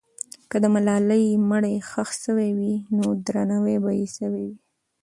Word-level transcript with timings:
که 0.49 0.57
د 0.63 0.65
ملالۍ 0.75 1.25
مړی 1.49 1.75
ښخ 1.89 2.09
سوی 2.23 2.49
وي، 2.59 2.75
نو 2.95 3.05
درناوی 3.25 3.77
به 3.83 3.91
یې 3.99 4.07
سوی 4.17 4.43
وي. 4.53 4.57